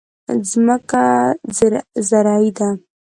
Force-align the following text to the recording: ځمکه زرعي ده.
ځمکه 0.49 1.03
زرعي 2.07 2.49
ده. 2.57 2.69